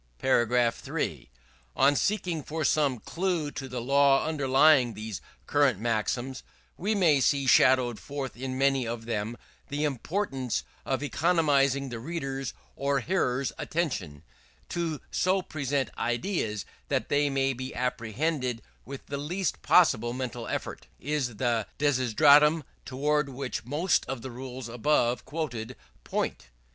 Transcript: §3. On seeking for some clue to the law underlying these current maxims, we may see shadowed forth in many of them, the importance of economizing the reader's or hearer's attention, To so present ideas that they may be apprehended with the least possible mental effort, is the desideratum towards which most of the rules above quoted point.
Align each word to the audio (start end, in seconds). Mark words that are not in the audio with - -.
§3. 0.81 1.29
On 1.75 1.95
seeking 1.95 2.41
for 2.41 2.65
some 2.65 2.97
clue 2.97 3.51
to 3.51 3.67
the 3.69 3.79
law 3.79 4.25
underlying 4.25 4.95
these 4.95 5.21
current 5.45 5.79
maxims, 5.79 6.41
we 6.75 6.95
may 6.95 7.21
see 7.21 7.45
shadowed 7.45 7.99
forth 7.99 8.35
in 8.35 8.57
many 8.57 8.87
of 8.87 9.05
them, 9.05 9.37
the 9.67 9.83
importance 9.83 10.63
of 10.87 11.03
economizing 11.03 11.89
the 11.89 11.99
reader's 11.99 12.51
or 12.75 13.01
hearer's 13.01 13.51
attention, 13.59 14.23
To 14.69 14.99
so 15.11 15.43
present 15.43 15.91
ideas 15.95 16.65
that 16.87 17.09
they 17.09 17.29
may 17.29 17.53
be 17.53 17.75
apprehended 17.75 18.63
with 18.83 19.05
the 19.05 19.19
least 19.19 19.61
possible 19.61 20.13
mental 20.13 20.47
effort, 20.47 20.87
is 20.99 21.35
the 21.35 21.67
desideratum 21.77 22.63
towards 22.85 23.29
which 23.29 23.65
most 23.65 24.07
of 24.07 24.23
the 24.23 24.31
rules 24.31 24.67
above 24.67 25.25
quoted 25.25 25.75
point. 26.03 26.49